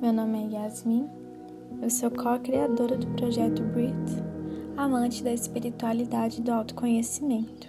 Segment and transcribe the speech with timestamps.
[0.00, 1.06] Meu nome é Yasmin,
[1.82, 4.24] eu sou co-criadora do projeto Breathe,
[4.78, 7.68] amante da espiritualidade e do autoconhecimento.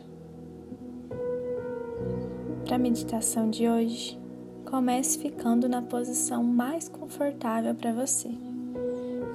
[2.64, 4.18] Para a meditação de hoje,
[4.66, 8.30] comece ficando na posição mais confortável para você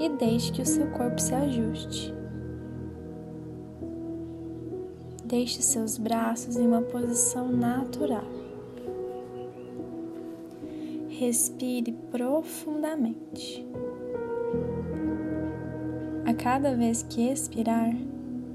[0.00, 2.14] e deixe que o seu corpo se ajuste.
[5.22, 8.37] Deixe seus braços em uma posição natural.
[11.18, 13.66] Respire profundamente.
[16.24, 17.92] A cada vez que expirar,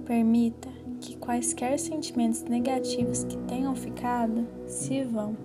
[0.06, 0.70] permita
[1.02, 5.36] que quaisquer sentimentos negativos que tenham ficado se vão.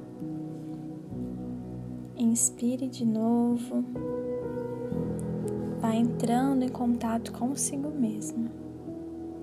[2.16, 3.84] Inspire de novo.
[5.80, 8.48] Vá entrando em contato consigo mesmo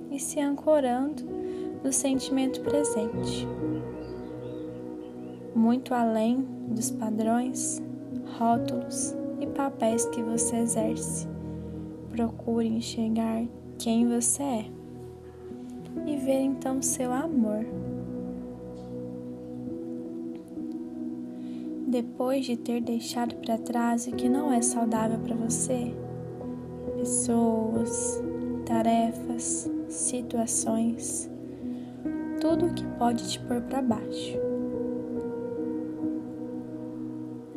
[0.10, 1.26] e se ancorando
[1.84, 3.46] no sentimento presente
[5.56, 7.82] muito além dos padrões,
[8.38, 11.28] rótulos e papéis que você exerce.
[12.12, 13.46] Procure enxergar
[13.78, 14.66] quem você é
[16.06, 17.66] e ver então seu amor.
[21.88, 25.94] Depois de ter deixado para trás o que não é saudável para você,
[26.98, 28.22] pessoas,
[28.66, 31.30] tarefas, situações,
[32.42, 34.55] tudo o que pode te pôr para baixo.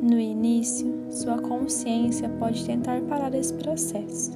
[0.09, 4.31] No início, sua consciência pode tentar parar esse processo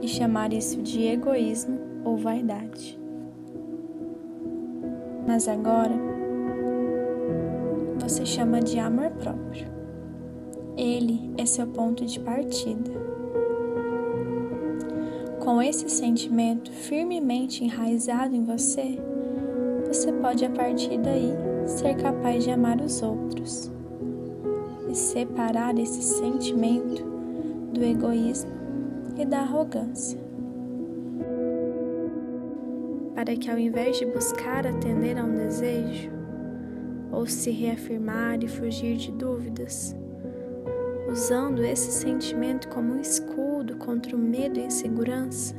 [0.00, 2.98] e chamar isso de egoísmo ou vaidade.
[5.26, 5.92] Mas agora,
[7.98, 9.66] você chama de amor próprio.
[10.78, 12.90] Ele é seu ponto de partida.
[15.40, 18.98] Com esse sentimento firmemente enraizado em você,
[19.88, 21.32] você pode a partir daí
[21.66, 23.72] ser capaz de amar os outros
[24.90, 27.02] e separar esse sentimento
[27.72, 28.50] do egoísmo
[29.16, 30.18] e da arrogância.
[33.14, 36.10] Para que ao invés de buscar atender a um desejo,
[37.10, 39.96] ou se reafirmar e fugir de dúvidas,
[41.10, 45.56] usando esse sentimento como um escudo contra o medo e a insegurança,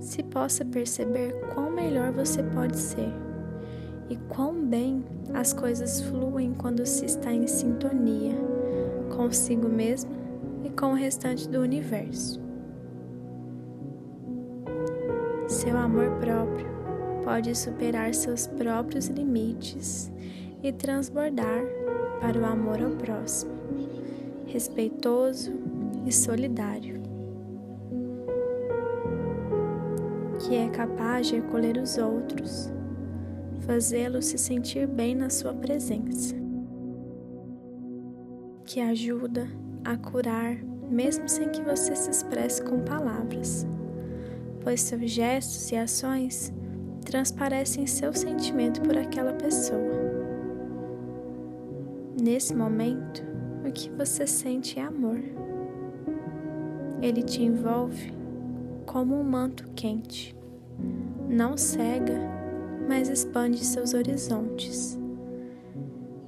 [0.00, 3.25] se possa perceber quão melhor você pode ser
[4.08, 8.34] e quão bem as coisas fluem quando se está em sintonia
[9.16, 10.10] consigo mesmo
[10.64, 12.40] e com o restante do universo.
[15.48, 16.66] Seu amor próprio
[17.24, 20.12] pode superar seus próprios limites
[20.62, 21.64] e transbordar
[22.20, 23.52] para o amor ao próximo,
[24.46, 25.52] respeitoso
[26.04, 27.00] e solidário,
[30.40, 32.75] que é capaz de acolher os outros
[33.66, 36.34] fazê-lo se sentir bem na sua presença,
[38.64, 39.48] que ajuda
[39.84, 40.56] a curar
[40.88, 43.66] mesmo sem que você se expresse com palavras,
[44.62, 46.52] pois seus gestos e ações
[47.04, 50.06] transparecem seu sentimento por aquela pessoa.
[52.20, 53.22] Nesse momento,
[53.66, 55.20] o que você sente é amor.
[57.02, 58.12] Ele te envolve
[58.86, 60.36] como um manto quente,
[61.28, 62.35] não cega
[62.88, 64.98] mas expande seus horizontes,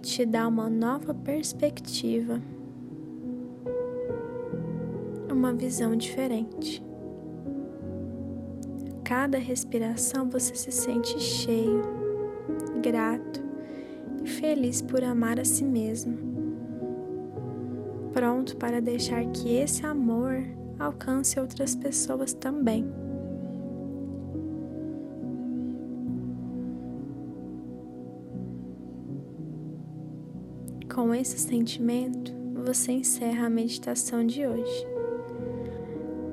[0.03, 2.41] te dá uma nova perspectiva,
[5.31, 6.83] uma visão diferente.
[9.05, 11.83] Cada respiração você se sente cheio,
[12.83, 13.41] grato
[14.23, 16.19] e feliz por amar a si mesmo,
[18.13, 20.43] pronto para deixar que esse amor
[20.79, 23.08] alcance outras pessoas também.
[30.99, 34.85] Com esse sentimento, você encerra a meditação de hoje.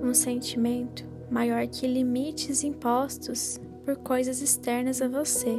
[0.02, 5.56] Um sentimento maior que limites impostos por coisas externas a você,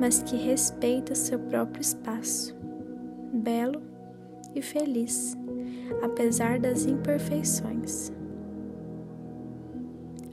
[0.00, 2.56] mas que respeita seu próprio espaço,
[3.34, 3.82] belo
[4.54, 5.36] e feliz,
[6.00, 8.10] apesar das imperfeições.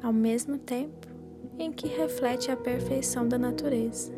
[0.01, 1.06] Ao mesmo tempo
[1.59, 4.13] em que reflete a perfeição da natureza.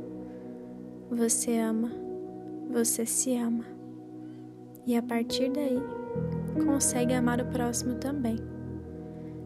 [1.09, 2.08] Você ama
[2.69, 3.66] você se ama.
[4.86, 5.81] E a partir daí,
[6.66, 8.38] consegue amar o próximo também,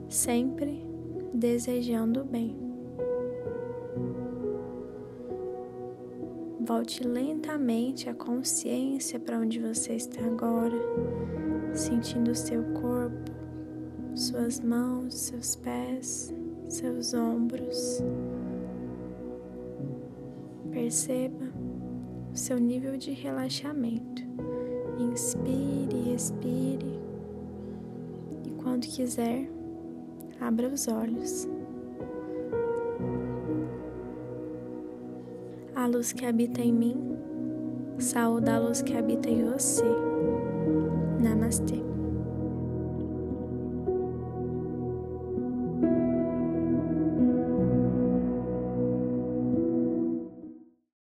[0.09, 0.85] sempre
[1.33, 2.55] desejando o bem.
[6.65, 10.77] Volte lentamente a consciência para onde você está agora,
[11.73, 13.31] sentindo o seu corpo,
[14.15, 16.33] suas mãos, seus pés,
[16.69, 18.01] seus ombros.
[20.71, 21.52] Perceba
[22.33, 24.23] o seu nível de relaxamento.
[24.97, 26.99] Inspire, expire
[28.45, 29.47] e quando quiser,
[30.41, 31.47] abra os olhos.
[35.75, 37.17] A luz que habita em mim,
[37.99, 39.83] saúde a luz que habita em você.
[41.21, 41.81] Namastê.